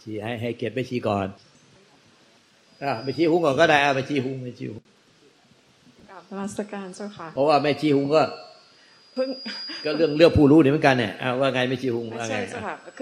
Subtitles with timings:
[0.00, 1.26] อ่าไปชี้ให้ให้เก็บไปชี้ก่อน
[2.82, 4.82] อ่าไปชี้หุ้งก่อนก็ได้อ่าไปชี้หุ้งไปชี้หุ้ง
[6.30, 8.22] นมัสการเจ้าค่ะเพราะว่าแม่ชี้หุ้งก็
[9.14, 9.28] เพิ่ง
[9.84, 12.38] ก็เรื่องเรื่องผู้รู้นี่เหมือนกันเนี่ยว่าไงไม่ชี้หุ้งว่าไง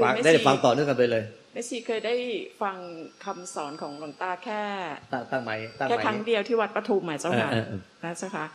[0.05, 1.23] ฟังได้ฟังต่อเนื่องกันไปเลย
[1.53, 2.15] แม่ชีเคยได้
[2.63, 2.77] ฟัง
[3.25, 4.63] คำสอนของหลวงตาแค่
[5.31, 5.51] ตั้งไหม
[5.89, 7.51] แค่ครั้งเดียวที่วัดปทุมหมายเจ้าค่ะ
[8.05, 8.47] นะเจ้าค่ะ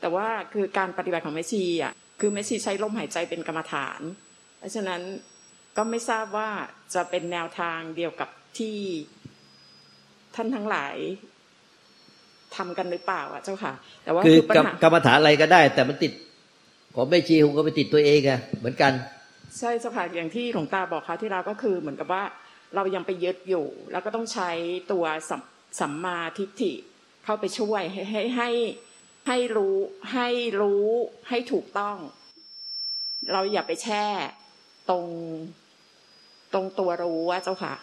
[0.00, 4.00] แต่ว่าคือการปฏิบัติของแม่ชีอะคือแม่ชีใช้ลมหายใจเป็นกรรมฐาน
[4.58, 5.00] เพราะฉะนั้น
[5.76, 6.50] ก็ไม่ทราบว่า
[6.94, 8.78] จะเป็นแนวทางเดียวกับที่
[10.34, 10.96] ท่านทั้งหลาย
[12.56, 13.72] ทำกันหรือเปล่า อะ เจ้าค่ะ
[14.02, 14.38] แต่ว่าคือ
[14.82, 16.12] กรรมฐานอะไรก็ได้ แต่มันติด
[16.94, 18.92] ของแม่ชีคงก็ไปติดตัวเองอะเหมือนกัน
[19.58, 22.24] ใช่เจ้าค่ะอย่างที่หลวงตาบอกค่ะที่เราก็คือ เหมือนกับว่า
[22.74, 24.50] เรายังไปยึดอยู่ แล้วก็ต้องใช้
[24.92, 25.04] ตัว
[25.80, 26.72] สัมมาทิฏฐิ
[27.24, 28.50] เข้าไปช่วยให้ให้ให้
[29.28, 29.76] ให้รู้
[30.12, 30.28] ให้
[30.60, 30.86] รู้
[31.28, 31.96] ให้ถูกต้อง
[33.32, 34.04] เราอย่าไปแช่
[34.90, 35.06] ตรง
[36.54, 37.74] ตรงตัวรู้ว่าเจ้าค่ะ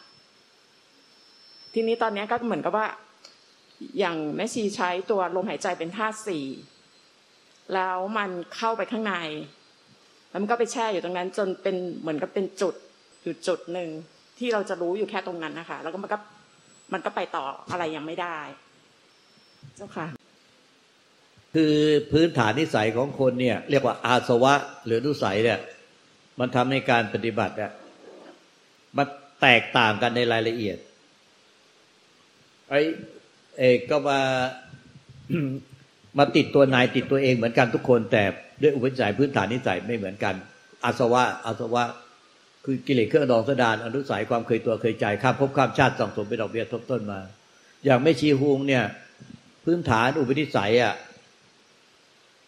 [1.73, 2.87] ทีนี้ตอนนี้ก็เหมือนกับว่า
[3.99, 6.45] อย่างแม่ชีใช้ตัวลมหายใจเป็นธาตุสี่
[7.73, 9.15] แล้วมันเข้าไปข้างใน
[10.29, 12.75] แล้วมันก็ไปแช่อยู่ตรงนั้น จนเป็นเหมือนกับเป็นจุด
[13.23, 13.89] อยู่จุดหนึ่ง
[14.39, 16.17] ที่เราจะรู้อยู่แค่ตรงนั้นนะคะ แล้วก็มันก็
[16.93, 18.37] มันก็ไปต่ออะไรยังไม่ได้
[19.75, 20.07] เจ้าค่ะ
[21.55, 21.75] คือ
[22.11, 24.53] พื้นฐานนิสัยของคนเนี่ย เรียกว่าอาสวะ
[24.85, 25.59] หรือนุสัยเนี่ย
[26.39, 27.71] มันทำในการปฏิบัติเนี่ย
[28.97, 29.07] มัน
[29.41, 30.77] แตกต่างกันในรายละเอียด
[32.69, 32.81] ไอ้
[33.59, 34.19] เอกก็มา
[36.17, 38.23] มาติดตัวนายติดตัวเองเหมือนกันทุกคน แต่
[38.61, 40.35] ด้วยอุปนิสัยพื้นฐานนิสัยไม่เหมือนกัน
[40.83, 41.83] อาสวะอาสวะ
[42.65, 47.19] คือกิเลสเครื่องดองสดานอนุสัยความเคยตัวเคยใจข้ามภพข้ามชาติส่องสมเป็นดอกเบี้ยทบต้นมา
[47.85, 48.83] อย่างไม่ชีฮุงเนี่ย
[49.65, 50.95] พื้นฐานอุปนิสัยอะ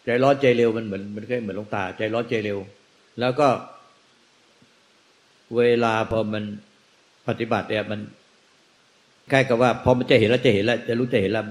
[0.04, 2.58] ใจร้อนใจเร็วมันเหมือนมันก็เหมือนลงตา ใจร้อนใจเร็ว
[3.20, 3.48] แล้วก็
[5.56, 6.44] เวลาพอมัน
[7.28, 8.00] ปฏิบัติเนี่ยมัน
[9.30, 11.44] ใกล้กับว่า พอมันจะเห็นแล้วจะเห็นแล้ว จะรู้จะเห็นแล้ว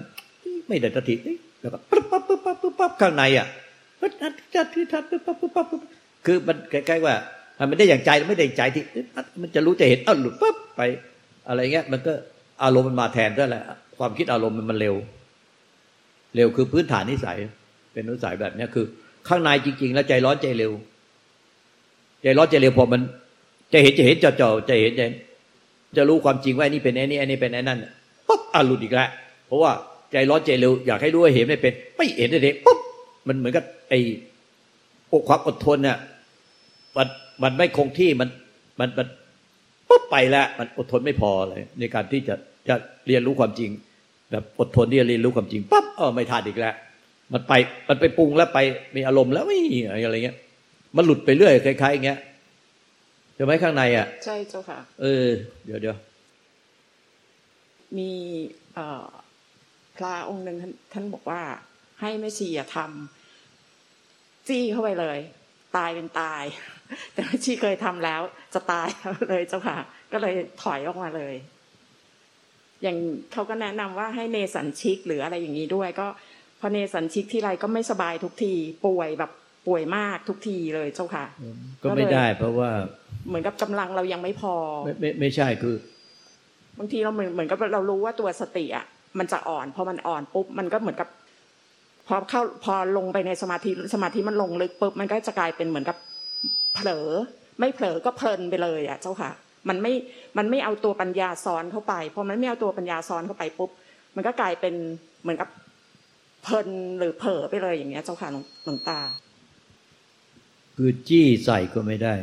[0.67, 1.15] ไม่ได้สติ
[1.59, 3.47] แล้วก็ปั๊บปั๊บปั๊บปั๊บปั๊บข้างในอะ
[4.55, 5.67] จัดที่ทัดปั๊บปั๊บปั๊บ
[6.25, 7.15] คือมันใกล้ๆว่า
[7.69, 8.83] มันได้อย่างใจไม่ได้ใจที่
[9.41, 10.81] มันจะรู้จะเห็นอ้าวหลุดปั๊บไป
[11.47, 12.13] อะไรเงี้ย มันก็
[12.63, 13.63] อารมณ์มันมาแทนด้วยแหละ
[13.97, 14.95] ความคิดอารมณ์มันมันเร็ว
[16.35, 17.37] เร็วคือพื้นฐานนิสัย
[17.93, 18.85] เป็นนิสัยแบบเนี้ยคือ
[19.27, 20.71] ข้างในจริง ๆ แล้วใจร้อนใจเร็ว
[22.23, 23.01] ใจร้อนใจเร็วพอมัน
[23.73, 25.07] จะเห็นจะเห็นจ่อๆจะเห็นจะ
[25.97, 27.79] จะรู้ความจริงว่านี่เป็นไอ้นี่ไอ้นี่เป็นไอ้นั่น
[28.27, 29.09] ปุ๊บอะหลุดอีกแล้ว
[29.47, 29.71] เพราะว่า
[30.11, 32.79] ใจร้อนใจเร็วอยากให้รู้ว่าเห็นไม่เป็น ไม่เห็นได้ปุ๊บ
[33.27, 33.99] มันเหมือนกับไอ้
[35.11, 35.97] อกความอดทนเนี่ย
[36.97, 37.07] มัน
[37.43, 38.29] มันไม่คงที่มัน
[38.79, 39.07] มันมัน
[39.89, 42.35] ปุ๊บไปแล้ว มันอดทนไม่พอเลย ในการที่จะ
[42.67, 42.75] จะ
[43.07, 43.69] เรียนรู้ความจริง
[44.31, 46.75] แบบอดทนที่จะเรียนรู้ความจริงปั๊บเออไม่ทันอีกแล้ว
[47.33, 47.53] มันไป
[47.89, 48.59] มันไปปรุงแล้วไป
[48.95, 49.59] มีอารมณ์แล้วไม่
[50.05, 50.37] อะไรเงี้ย
[50.95, 52.19] มันหลุดไปเรื่อยคล้ายๆอย่างเงี้ย
[53.43, 55.27] จะไหมข้างในอะ ใช่เจ้าค่ะ เออ
[55.65, 55.97] เดี๋ยวเดี๋ยว
[57.97, 58.11] มี
[58.75, 59.05] เอ่อ
[59.97, 60.57] พระองค์หนึ่ง
[60.93, 61.41] ท่านบอกว่า
[62.01, 65.19] ให้แม่ชีทำจี้เข้าไปเลย
[65.77, 66.43] ตายเป็นตาย
[67.13, 68.21] แต่แม่ชีเคยทำแล้ว
[68.53, 68.87] จะตาย
[69.29, 69.77] เลยเจ้าค่ะ
[70.11, 71.35] ก็เลยถอยออกมาเลย
[72.81, 72.97] อย่าง
[73.31, 76.07] เขาก็แนะนำว่าให้เนสันชิกหรืออะไรอย่างนี้ด้วย ก็
[76.59, 78.53] พอเนสันชิกที่ไรก็ไม่สบายทุกที
[78.85, 79.31] ป่วยแบบ
[79.67, 81.25] ป่วยมากทุกทีเลยเจ้าค่ะ
[81.83, 82.69] ก็ไม่ได้เพราะว่า
[83.27, 84.53] เหมือนกับกำลังเรายังไม่พอ
[84.85, 85.75] ไม่ไม่ไม่ใช่คือ
[86.77, 88.85] บางทีเราเหมือนเหมือนกับเรารู้ว่าตัวสติอะ
[89.19, 91.09] มันจะอ่อนพอมันอ่อนปุ๊บมันก็เหมือนกับ
[92.07, 95.97] พอเข้าพอลงไปในสมาธิสมาธิมันลงลึกปุ๊บมันก็จะกลายเป็นเหมือนกับ
[96.75, 97.07] เผลอ
[97.59, 99.31] ไม่เผลอก็เพลินไปเลยอะเจ้าค่ะ
[99.69, 99.93] มันไม่
[100.37, 103.69] มันไม่เอาตัวปัญญาซ้อนเข้าไปพอมันไม่เอาตัวปัญญาซ้อนเข้าไปปุ๊บ
[104.15, 104.73] มันก็กลายเป็น
[105.21, 105.49] เหมือนกับ
[106.43, 106.67] เพลิน
[106.99, 108.29] หรือเผลอไปเลยอย่างเงี้ยเจ้าค่ะ
[108.65, 108.99] หลวงตา
[110.83, 112.15] คือจี้ใส่ก็ไม่ได้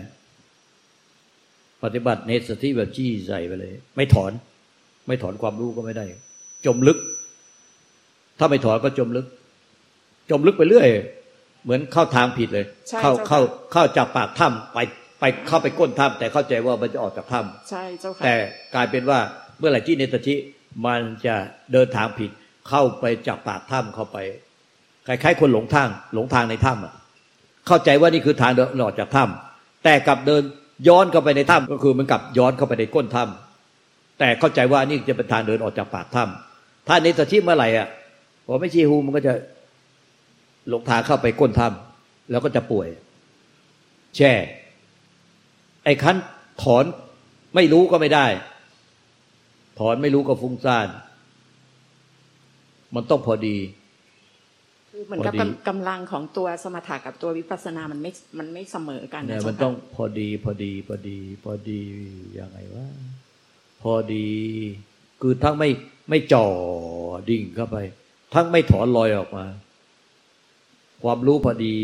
[1.82, 4.32] ปฏิบัติเนสติแบบจี้ใส่ไปเลย ไม่ถอน
[5.06, 6.06] ไม่ถอนความรู้ก็ไม่ได้
[6.66, 6.98] จมลึก
[8.38, 9.26] ถ้าไม่ถอนก็จมลึก
[10.30, 10.88] จมลึกไปเรื่อย
[11.64, 12.66] เหมือนเข้าทางผิดเลย
[13.00, 13.40] เข้าเข้า
[13.72, 14.78] เข้าจากปากถ้ำไป
[15.20, 18.34] ไปเข้าไปก้นถ้ำแต่เข้าใจว่ามันจะออกจากถ้ำใช่เจ้าค่ะแต่
[18.74, 19.18] กลายเป็นว่า
[19.58, 20.34] เมื่อไหร่ที่เนตชิ
[20.86, 21.36] มันจะ
[21.72, 22.30] เดินทางผิด
[22.68, 24.18] เข้าไปจากปากถ้ำเข้าไป
[25.06, 26.94] คล้ายๆคนหลงทาง หลงทางในถ้ำอะ
[27.68, 30.42] เข้าใจว่านี่คือทางเดินออกจากถ้ำแต่กลับเดิน
[30.88, 37.88] ย้อนเข้าไปในถ้ำก็คือมันกลับย้อนเข้าไปในก้นถ้ำแต่เข้าใจว่านี่จะเป็นทางเดินออกจากปากถ้ำถ้าเนตชิเมื่อไหร่อะ
[38.46, 39.32] พอไม่ชีฮูมันก็จะ
[40.68, 42.88] หลงทางเข้าไปก้นถ้ำแล้วก็จะป่วย
[44.16, 44.32] แช่
[45.84, 46.16] ไอ้คัน
[46.62, 46.84] ถอน
[47.54, 48.26] ไม่รู้ก็ไม่ได้
[49.78, 50.88] ถอนไม่รู้ก็ฟุ้งซ่าน
[52.94, 53.56] มันต้องพอดี
[55.00, 55.34] คือเหมือนกับ
[55.68, 61.80] กำลังของตัวสมถะกับตัววิปัสสนามันไม่มันไม่เสมอกันเนี่ยมันต้องพอดีพอดีพอดีพอดี
[62.38, 62.86] ยังไงวะ
[63.82, 64.28] พอดี
[65.20, 65.68] คือทั้งไม่
[66.10, 66.46] ไม่จ่อ
[67.30, 67.76] ดิ่งเข้าไป
[68.34, 69.46] ทั้งไม่ถอนลอยออกมา
[71.02, 71.76] ความรู้พอดี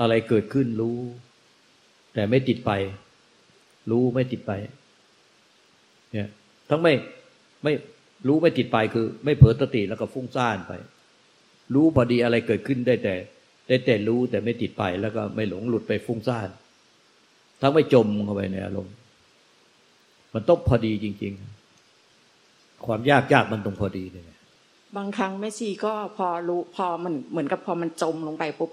[0.00, 0.98] อะไรเกิดขึ้นรู้
[2.14, 2.70] แต่ไม่ติดไป
[3.90, 4.52] รู้ไม่ติดไป
[6.12, 6.28] เนี่ย
[6.70, 6.92] ทั้งไม่
[7.64, 7.72] ไม่
[8.28, 10.74] รู้ไม่ติดไปคือ ไม่เผลอสติแล้วก็ฟุ้งซ่านไป
[11.74, 13.14] รู้พอดีอะไรเกิดขึ้นได้แต่
[13.68, 16.48] ได้แต่รู้แต่ไม่ติดไปแล้วก็ไม่หลงหลุดไปฟุ้งซ่าน
[17.60, 18.94] ทั้งไม่จมเข้าไปในอารมณ์
[20.34, 21.32] มันต้องพอดีจริง
[22.08, 24.26] ๆ ความยากยากมันตรงพอดีเนี่ย
[24.96, 28.70] บางครั้งแม่ชีก็พอรู้พอมันเหมือนกับพอมันจมลงไปปุ๊บ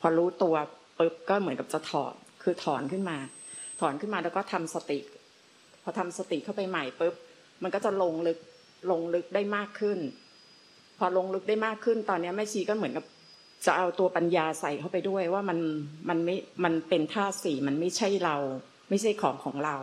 [0.00, 0.54] พอรู้ตัว
[0.98, 3.16] ปุ๊บก็เหมือนกับจะถอนคือถอนขึ้นมา
[3.80, 4.98] ถอนขึ้นมาแล้วก็ทำสติ
[5.82, 7.14] พอทำสติเข้าไปใหม่ปุ๊บ
[7.62, 8.38] มันก็จะลงลึก
[8.90, 9.98] ลงลึกได้มากขึ้น
[10.98, 13.04] พอลงลึกได้มากขึ้นตอนนี้แม่ชีก็เหมือนกับ
[13.66, 15.58] จะเอาตัวปัญญาใส่เข้าไปด้วยว่ามัน
[16.08, 18.36] มันไม่มันเป็นธาสี่มันไม่ใช่เรา
[18.90, 19.76] ไม่ใช่ของของเรา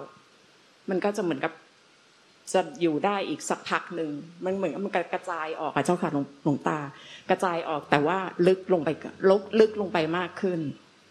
[0.89, 1.53] มันก็จะเหมือนกับ
[2.53, 4.09] จะอยู่ได้อีกสักพักหนึ่ง
[4.45, 6.09] มันเหมือนมันกระจายออกอะเจ้าค่ะ
[6.43, 6.79] หลวงตา
[7.29, 8.17] กระจายออกแต่ว่า
[8.47, 8.89] ลึกลงไป
[9.29, 10.59] ลกลึกลงไปมากขึ้น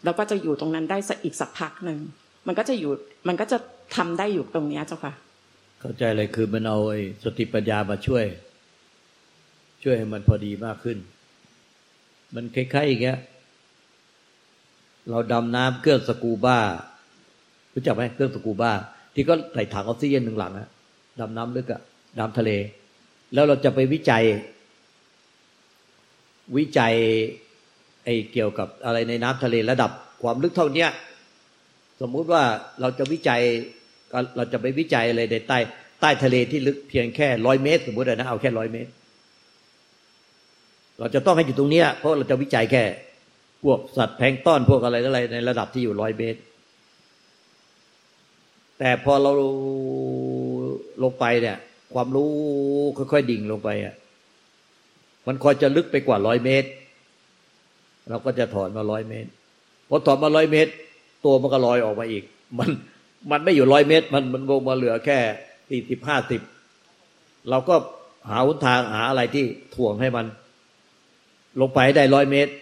[0.05, 1.99] แล้วก็จะอยู่ตรงนั้นได้สักอีกสักพักหนึ่ง
[2.47, 2.93] มันก็จะอยู่
[3.29, 3.59] มันก็จะ
[3.97, 5.13] ทำได้อยู่ตรงนี้เจ้าค่ะ
[5.81, 8.25] เข้าใจเลยคือมันเอาไอ้สติปัญญามาช่วย
[9.83, 10.99] ช่วยให้มันพอดีมากขึ้น
[12.35, 13.19] มันคล้ายๆอย่างเงี้ย
[15.11, 16.59] เราดำน้ำเครื่องสกูบ้า
[17.75, 18.73] รู้จักไหมเครื่องสกูบ้า
[19.15, 20.69] ที่ก็ใส่ถังออกซิเจนหนึ่งหลังอะ
[21.21, 21.81] ดำน้ำลึกอะ
[22.21, 22.51] ดำทะเล
[23.35, 24.25] แล้วเราจะไปวิจัย
[26.57, 26.95] วิจัย
[28.05, 29.91] ไอ้เกี่ยวกับอะไรในน้ำทะเลระดับ
[30.23, 30.91] ความลึกเท่าเนี้ย
[32.01, 32.43] สมมุติว่า
[32.81, 33.41] เราจะวิจัย
[34.37, 35.59] เราจะไปวิจัยอะไรในใต้
[36.01, 38.91] ใต้ทะเลที่ลึกเพียงแค่ร้อยเมตร สมมตินะเอาแค่ร้อยเมตร
[41.01, 42.85] เราจะต้องให้อยู่ตรงนี้เพราะเราจะวิจัยแค่
[43.65, 46.41] พวกสัตว์แพงต้อนพวกอะไรอะไรในระดับที่อยู่ร้อยเมตร
[48.79, 49.31] แต่พอเรา
[51.03, 51.57] ลงไปเนี่ย
[51.95, 52.31] ความรู้
[52.97, 53.95] ค่อยๆดิ่งลงไปอะ
[55.27, 56.69] มันคอยจะลึกไปกว่าร้อยเมตร
[58.09, 59.31] เราก็จะถอนมาร้อยเมตร
[59.89, 60.73] พอถอนมาร้อยเมตร
[61.25, 62.25] ตัวมันก็ลอยออกมาอีก
[62.59, 62.71] มัน
[63.31, 65.19] มันไม่อยู่ร้อยเมตร มันมันลงมาเหลือแค่
[65.69, 66.41] สี่สิบห้าสิบ
[67.51, 67.75] เราก็
[68.31, 69.45] หาหนทางหาอะไรที่
[69.75, 70.27] ถ่วงให้มัน
[71.61, 72.53] ลงไปได้ร้อยเมตร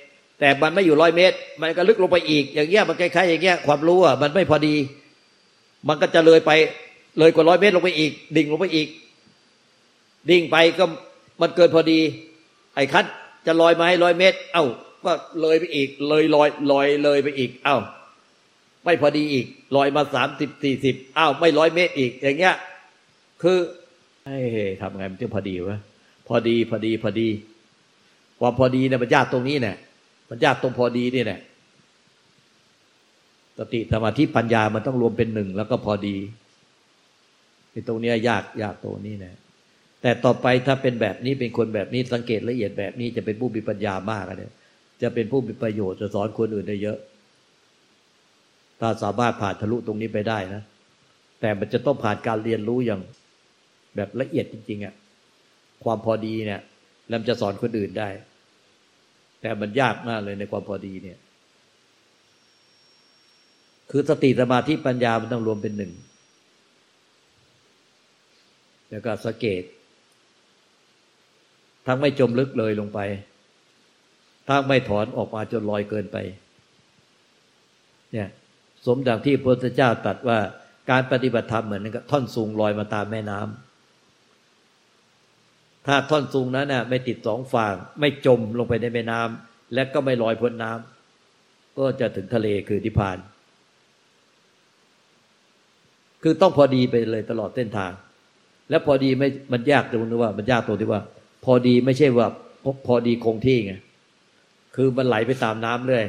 [0.41, 4.75] แต่มันไม่อยู่ร้อยเมตร มันก็ลึกลงไปอีก อย่างเงี้ยมันคล้ายๆอย่างเงี้ยความรู้อะมันไม่พอดี
[5.89, 6.51] มันก็จะเลยไป
[7.19, 8.89] เลยกว่าร้อยเมตรลงไปอีก ดิ่งลงไปอีก
[10.31, 10.85] ดิ่งไปก็
[11.41, 12.01] มันเกินพอดี
[12.75, 13.05] ไอ้คัด
[13.47, 14.65] จะลอยมาให้ร้อยเมตร เอ้า
[15.05, 17.77] ก็เลยไปอีก เลยลอยลอยเลยไปอีก เอ้า
[18.85, 19.47] ไม่พอดีอีก
[19.77, 22.55] ลอยมาสามสิบสี่สิบอ้าวไม่ร้อยเมตรอีก อย่างเงี้ย
[23.43, 23.59] คือ
[24.27, 24.39] เฮ้
[24.81, 25.79] ทำไงมันถึงพอดีวะ
[26.29, 27.29] พอดีพอดีพอดี
[28.41, 29.77] ความพอดีเนี่ยมันยากตรงนี้เนี่ย
[30.31, 31.41] มันยากตรงพอดีนี่แหละ
[33.59, 36.17] สติสมาธิปัญญามันต้องรวมเป็นหนึ่งแล้วก็พอดี
[37.71, 39.35] ในตรงนี้ยากยากตรงนี้นะ
[40.03, 44.51] แต่ต่อไปถ้าเป็นแบบนี้เป็นคนแบบนี้สังเกตละเอียดแบบนี้จะเป็นผู้มีปัญญามากเลย
[45.03, 46.99] จะเป็นผู้มีประโยชน์จะสอนคนอื่นได้เยอะ
[48.81, 50.63] ถ้าสามารถผ่านทะลุตรงนี้ไปได้นะ
[51.41, 53.01] แต่มันจะต้องผ่านการเรียนรู้อย่าง
[53.97, 54.95] แบบละเอียดจริงๆอะ่ะ
[55.85, 56.61] ความพอดีเนี่ย
[57.09, 58.09] แล้วจะสอนคนอื่นได้
[59.41, 61.19] แต่มันยากมากเลยในความพอดีเนี่ย
[63.91, 65.93] คือสติสมาธิปัญญามันต้องรวมเป็นหนึ่ง
[68.91, 69.63] แล้วก็สังเกต
[71.87, 73.01] ทั้งไม่จมลึกเลยลงไป
[74.49, 76.17] ทั้งไม่ถอนออกมาจนลอยเกินไป
[78.13, 78.29] เนี่ย
[78.87, 80.39] สมดังที่พระพุทธเจ้าตรัสว่า
[80.91, 83.68] การปฏิบัติธรรมเหมือนกับท่อนสูงลอยมาตามแม่น้ำ
[85.87, 93.19] ถ้าท่อนสูงนั้นน่ะไม่ติดสองฝั่งไม่จมลงไปในแม่น้ำและก็ไม่ลอยพ้นน้ำก็จะถึงทะเลคือนิพพาน
[96.23, 97.93] คือต้องพอดีไปเลยตลอดเส้นทาง
[98.71, 101.03] และพอดีไม่มันยากตรงที่ว่า มันยากตรงที่ว่า
[101.45, 102.27] พอดีไม่ใช่ว่า
[102.87, 103.75] พอดีคงที่ไง
[104.77, 106.05] คือมันไหลไปตามน้ำเรื่อย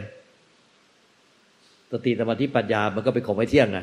[1.91, 3.79] สติสมาธิปัญญามันก็เป็นของไม่เที่ยงไง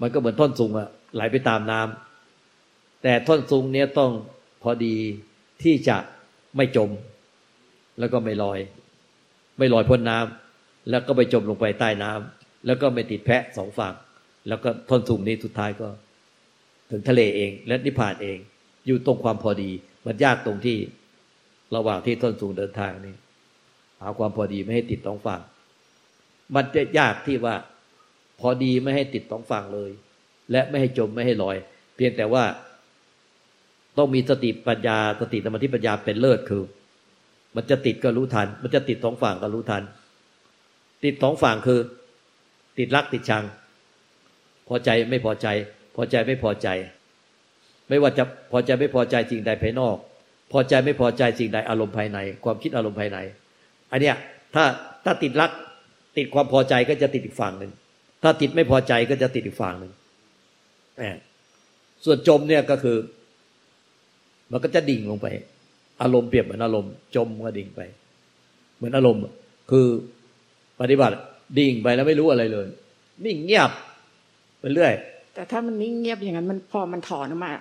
[0.00, 4.10] มันก็เหมือนท่อนสูงอะไหลไปตามน้ำแต่ท่อนสูงเนี้ยต้อง
[4.64, 4.96] พอดี
[5.62, 5.96] ที่จะ
[6.56, 6.90] ไม่จม
[7.98, 8.58] แล้วก็ไม่ลอย
[9.58, 13.94] ไม่ลอยพ้นน้ำแล้วก็ไปจมลงไปใต้น้ำแล้วก็ไม่ติดแพะสองฝั่ง
[14.48, 15.88] แล้วก็ท่อนสูงนี้สุดท้ายก็
[16.90, 18.38] ถึงทะเลเอง และนิพพานเอง
[18.86, 19.70] อยู่ตรงความพอดี
[20.06, 20.78] มันยากตรงที่
[21.76, 23.14] ระหว่างที่ท่อนสูงเดินทางนี่
[24.00, 25.40] หาความพอดีไม่ให้ติดสองฝั่ง
[26.54, 27.54] มันจะยากที่ว่า
[28.40, 29.90] พอดีไม่ให้ติดสองฝั่งเลย
[30.50, 31.56] และไม่ให้จมไม่ให้ลอย
[31.96, 32.44] เพียงแต่ว่า
[33.98, 36.62] ต้องมีสติปัญญาสติสมาธิปัญญาเป็นเลิศคือ
[37.56, 39.82] มันจะติดก็รู้ทัน มันจะติดสองฝั่งก็รู้ทัน
[41.04, 41.80] ติดสองฝั่งคือ
[42.78, 43.44] ติดรักติดชัง
[44.68, 45.46] พอใจไม่พอใจ
[45.96, 46.68] พอใจไม่พอใจ
[47.88, 49.96] ไม่ว่าจะพอใจไม่พอใจสิ่งใดภายนอก
[50.52, 53.18] พอใจไม่พอใจสิ่งใดอารมณ์ภายใน ความคิดอารมณ์ภายใน
[53.92, 54.16] อันเนี้ย
[54.54, 54.64] ถ้า
[55.04, 55.50] ถ้าติดรัก
[56.16, 57.72] ติดความพอใจก็จะติดอีกฝั่งหนึ่ง
[58.22, 59.92] ถ้าติดไม่พอใจก็จะติดอีกฝั่งหนึ่ง
[62.04, 62.96] ส่วนจมเนี่ยก็คือ
[64.54, 65.26] มันก็จะดิ่งลงไป
[66.02, 67.80] อารมณ์เปรียบเหมือนอารมณ์ จมก็ดิ่งไป
[68.76, 69.22] เหมือนอารมณ์
[69.70, 69.86] คือ
[70.80, 71.16] ปฏิบัติ
[71.58, 72.66] ดิ่งไปแล้วไม่รู้อะไรเลย
[73.24, 73.70] นิ่งเงียบ
[74.60, 74.92] ไปเรื่อย
[75.34, 77.52] แต่ถ้ามันนิ่งเงียบอย่างนั้นมันพอมันถอนออกมา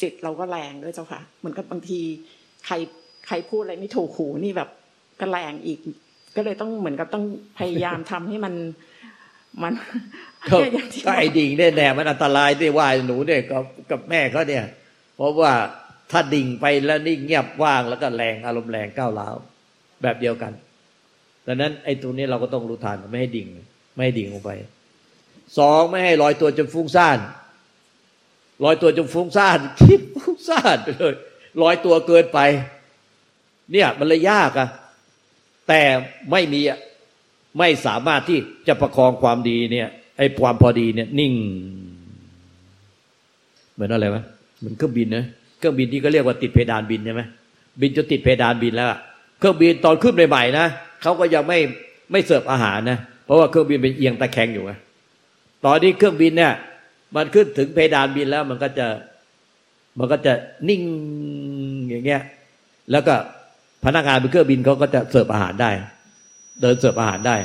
[0.00, 2.00] จิตเราก็แรงด้วยเจ้าค่ะ เหมือนกับบางที
[2.66, 2.74] ใคร
[3.26, 4.68] ใครพูดอะไรไม่ถูกหูนี่แบบ
[5.20, 5.78] ก็แรงอีก
[6.36, 7.24] ก็เลยต้องเหมือนกับต้อง
[7.58, 8.54] พยายามทำให้มัน
[9.62, 9.72] มัน
[10.52, 10.56] ก็
[11.18, 14.64] ไอ้ดิ่งเนี่ยแน่มันอันตรายด้วยว่าหนูเนี่ยกับกับแม่เขาเนี่ย
[15.16, 15.52] เพราะว่า
[16.10, 19.36] ถ้าดิ่งไปแล้วนิ่เงียบว่างแล้วก็แรงอารมณ์แรงก้าวร้าว
[20.02, 20.52] แบบเดียวกัน
[21.46, 23.48] ดังนั้นไอ้ตัวนี้เราก็ต้องรู้ทันไม่ให้ดิ่ง
[23.94, 24.50] ไม่ให้ดิ่งลงไป
[25.58, 27.18] สองไม่ให้ลอยตัวจนฟุ้งซ่าน
[28.64, 31.14] ลอยตัวจนฟุ้งซ่านคิดฟุ้งซ่านไปเลย
[31.62, 32.38] ลอยตัวเกินไป
[33.72, 34.68] เนี่ยมันเลยยากอะ
[35.68, 35.82] แต่
[36.30, 36.60] ไม่มี
[37.58, 41.32] ไม่สามารถที่จะประคองความดีเนี่ยไอ้ความพอดีเนี่ยนิ่ง
[43.72, 44.18] เหมือนอะไรไหม
[44.64, 45.24] มือนเครื่องบินนะ
[45.58, 47.22] เครื่องบินที่ก็เรียกว่าติดเพดานบินใช่ไหม
[47.80, 48.88] บินจนติดเพดานบินแล้ว
[49.38, 50.66] เครื่องบินตอนขึ้นใหม่ๆนะ
[51.02, 51.58] เขาก็ยังไม่
[52.12, 54.72] ไม่เสิร์ฟอาหารนะเพราะว่าเครื่องบินเป็นเอียงตะแคงอยู่ไง
[55.64, 56.52] ตอนนี้เครื่องบินเนี่ย
[57.16, 58.86] มันขึ้นถึงเพดานบินแล้ว มันก็จะ
[59.98, 60.32] มันก็จะ
[60.68, 60.82] นิ่ง
[61.88, 62.22] อย่างเงี้ย
[62.92, 63.14] แล้วก็
[63.84, 65.70] พนักงานบนเครื่องบินเขาก็จะเสิร์ฟอาหารได้
[66.60, 67.36] เดินเสิร์ฟอาหารได้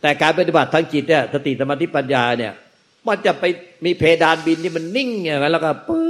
[0.00, 2.52] แต่การปฏิบัติทางจิตเนี่ยสติสมาธิปัญญาเนี่ย
[3.06, 3.44] มันจะไป
[3.84, 6.04] มีเพดานบินที่มันนิ่งอย่างนั้นแล้วก็ปื๊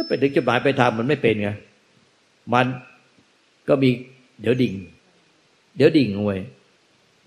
[0.00, 1.50] บไปถึงจุดหมายไปทำมันไม่เป็นไง
[2.54, 2.66] มัน
[3.68, 3.90] ก็มี
[4.40, 4.74] เดี๋ยวดิ่ง
[5.76, 6.32] เดี๋ยวดิ่งลงไป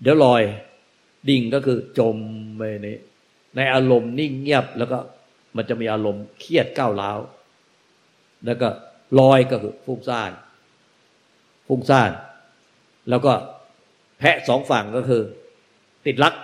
[0.02, 0.42] เดี๋ยวลอย
[1.28, 2.16] ดิ่งก็คือจม
[2.56, 2.86] ไปใน
[3.56, 4.98] ในอารมณ์นิ่งเงียบแล้วก็
[5.56, 7.18] มันจะมีอารมณ์เครียดก้าวร้าว
[8.46, 8.68] แล้วก็
[9.18, 10.30] ลอยก็คือฟุ้งซ่าน
[11.66, 12.10] ฟุ้งซ่าน
[13.08, 13.32] แล้วก็
[14.18, 15.22] แพะสองฝั่งก็คือ
[16.06, 16.34] ติดรัก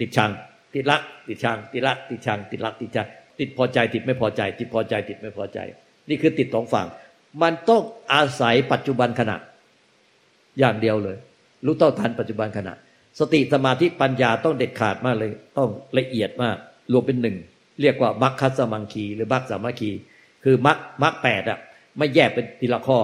[0.00, 0.30] ติดชัง
[0.74, 3.06] ติดรัก ติดชัง ติดรัก ติดชัง ติดรัก ติดชัง
[3.38, 5.58] ติดพอใจ ติดไม่พอใจ ติดพอใจ ติดไม่พอใจ
[6.08, 6.86] นี่คือติดสองฝั่ง
[7.42, 9.36] มันต้องอาศัยปัจจุบันขณะ
[10.58, 11.16] อย่างเดียวเลย
[11.64, 12.74] รู้เต้าทันปัจจุบันขณะ
[13.18, 16.56] สติสมาธิปัญญาต้องเด็ดขาดมากเลย ต้องละเอียดมาก
[16.92, 17.36] รวมเป็นหนึ่ง
[17.80, 19.90] เรียกว่ามัคคัสมังคี หรือมัคสามัคคี
[20.44, 21.58] คือมัคมัคแปดอะ
[21.98, 22.98] ไม่แยกเป็นทีละข้อ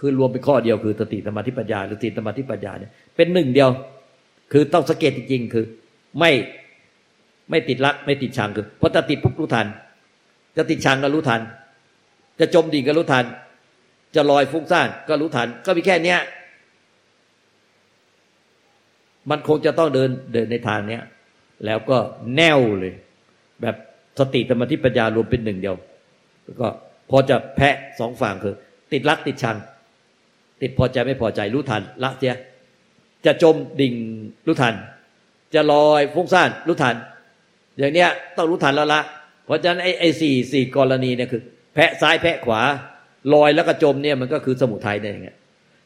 [0.00, 3.70] คือรวมเป็นข้อเดียวคือสติสมาธิปัญญา หรือสติสมาธิปัญญาเนี่ยเป็นหนึ่งเดียว
[4.52, 5.64] คือต้องสังเกตจริงๆคือ
[6.18, 6.30] ไม่
[7.50, 9.66] ไม่ติดรักไม่ติดชังคือพอจะติดปุ๊บรู้ทัน
[10.56, 11.40] จะติดชังก็รู้ทัน
[12.40, 13.24] จะจมดิ่งก็รู้ทัน
[14.14, 16.20] จะลอยฟุ้งซ่านก็รู้ทัน ก็มีแค่เนี้ย
[19.30, 21.02] มันคงจะต้องเดินเดินในทางเนี้ย
[21.66, 21.98] แล้วก็
[22.36, 22.94] แน่วเลย
[23.62, 23.76] แบบ
[24.18, 25.76] สติธรรมทิปัญญารวมเป็นหนึ่งเดียว
[26.44, 26.68] แล้วก็
[27.10, 28.54] พอจะแพะสองฝั่งคือ
[28.92, 29.56] ติดรักติดชัง
[30.62, 32.34] ติดพอใจไม่พอใจรู้ทันละเสีย
[33.26, 33.94] จะจมดิ่ง
[34.46, 34.74] รู้ทัน
[35.54, 36.96] จะลอยฟุ้งซ่านรู้ทัน
[37.78, 39.00] อย่างเนี้ยต้องรู้ทันแล้วละ
[39.46, 41.42] เพราะฉะนั้นไอ้ไอ้สี่สี่กรณีเนี่ยคือ
[41.74, 42.60] แพะซ้ายแพะขวา
[43.34, 45.36] ลอยแล้วก็จมเนี่ยมันก็คือสมุทัยเนี่ยอย่างเงี้ย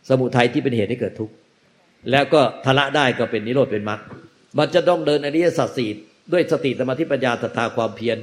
[0.09, 1.35] สมุทัยที่เป็นเหตุให้เกิดทุกข์
[2.11, 4.01] แล้วก็ทละได้ก็เป็นนิโรธเป็นมรรค
[4.59, 5.91] มันจะต้องเดินอริยสัจสี่
[6.33, 8.19] ด้วยสติสมาธิปัญญาศรัทธาความเพียร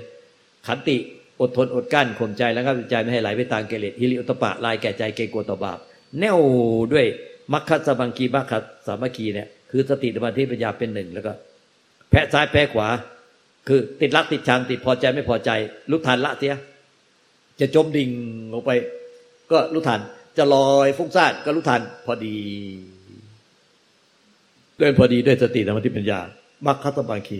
[0.67, 0.97] ขันติ
[1.41, 5.77] อดทนอดกั้นข่มใจแล้วก็ใจไม่ให้ไหลไปตามเกลิฮิริอุตปะลายแก่ใจเกงกลัวต่อบาป
[6.19, 6.39] แน่ว
[6.93, 7.05] ด้วย
[7.53, 8.53] มัคคสมังคีมัคค
[8.87, 11.31] สามัคคีเนี่ยคือสติสมาธิปัญญาเป็นหนึ่งแล้วก็
[12.09, 12.87] แพ้ซ้ายแพ้ขวา
[13.67, 15.49] คือติดรักติดชังติดพอใจไม่พอใจ
[15.91, 16.55] รู้ทันละเสีย
[17.59, 18.09] จะจมดิ่ง
[18.53, 18.71] ลงไป
[19.51, 19.99] ก็รู้ทัน
[20.37, 22.37] จะลอยฟุ้งซ่านก็รู้ทัน พอดี
[24.79, 26.19] เดินพอดีด้วยสติธรรมทิปัญญา
[26.65, 27.39] มัคคัตบังคี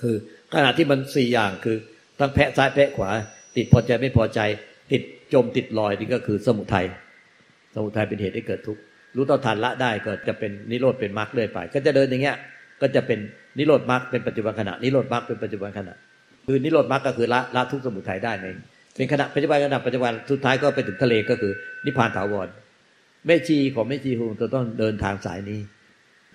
[0.00, 0.14] คือ
[0.54, 1.76] ขณะที่มันสี่อย่างคือ
[2.18, 3.10] ทั้งแพะซ้ายแพะขวา
[3.56, 4.40] ติดพอใจไม่พอใจ
[4.92, 5.02] ติด
[5.32, 6.86] จมติดลอยนี่ก็คือสมุทัย
[7.74, 8.80] สมุทัยเป็นเหตุให้เกิดทุกข์
[9.16, 12.36] รู้ต่อทันละได้ก็จะเป็นนิโรธเป็นมรรคเรื่อยไป ก็จะเดินอย่างเงี้ย
[12.80, 13.18] ก็จะเป็น
[13.58, 15.94] นิโรธมรรคเป็นปัจจุบันขณะนิโรธมรรคเป็นปัจจุบันขณะ
[16.46, 18.46] คือนิโรธมรรคก็คือละละทุกสมุทัยได้ใน
[18.96, 21.52] เป็นขณะปัจจุบันขณะปัจจุบันสุดท้ายก็ไปถึงทะเลก็คือ
[21.84, 22.48] นิพพานถาวร
[23.26, 25.60] แม่ชีของแม่ชีคงจะต้องเดินทางสายนี้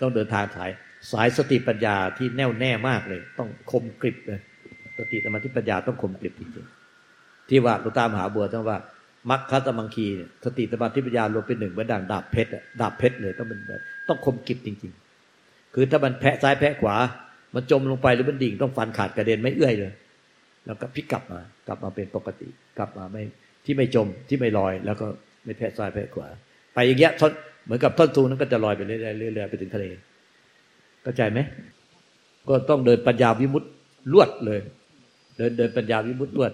[0.01, 0.69] ต้องเดินทางสาย
[1.11, 4.39] สายสติปัญญาที่แน่วแน่มากเลย ต้องคมกริบเลย
[4.97, 8.77] สติสมาธิปัญญาต้องคมกริบจริงๆที่ว่าหลวงตามหาบัวต้องว่า
[9.29, 10.07] มัคคัตมังคี
[10.45, 12.49] สติสมาธิปัญญารวมเป็นหนึ่งเหมือนด่างดาบเพชร
[12.81, 13.59] ดาบเพชรเลยต้องเป็น
[14.07, 15.04] ต้องคมกริบจริง ๆ
[15.75, 16.95] คือถ้ามันแพะซ้ายแพะขวา
[17.55, 19.93] มันจมลงไปหรือมันดิ่งต้องฟันขาดกระเด็นไม่เอื้อยเลย
[20.65, 23.23] แล้วก็พลิกกลับมา กลับมาเป็นปกติ กลับมาไม่
[23.65, 25.07] ที่ไม่จมที่ไม่ลอย แล้วก็
[25.45, 26.27] ไม่แพะซ้ายแพะขวา
[26.73, 27.11] ไปอย่างเงี้ย
[27.65, 29.85] เหมือนกับต้นทูนั้นก็จะลอยไปเรื่อยๆไปถึงทะเล
[31.03, 31.39] เข้าใจไหม
[32.47, 33.71] ก็ต้องเดินปัญญาวิมุตต์
[34.13, 34.59] ลวดเลย
[35.37, 36.51] เดินเดินปัญญาวิมุตติลวด